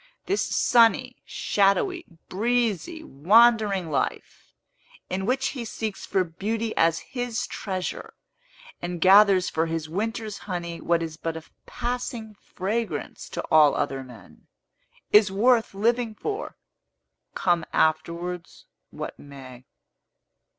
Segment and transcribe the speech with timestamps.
[0.25, 4.51] This sunny, shadowy, breezy, wandering life,
[5.11, 8.15] in which he seeks for beauty as his treasure,
[8.81, 14.03] and gathers for his winter's honey what is but a passing fragrance to all other
[14.03, 14.47] men,
[15.11, 16.57] is worth living for,
[17.35, 19.65] come afterwards what may.